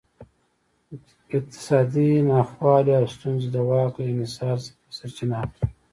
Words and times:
اقتصادي 1.37 2.09
ناخوالې 2.29 2.91
او 2.99 3.05
ستونزې 3.15 3.47
د 3.51 3.57
واک 3.69 3.91
له 3.99 4.05
انحصار 4.11 4.57
څخه 4.65 4.89
سرچینه 4.97 5.35
اخلي. 5.45 5.67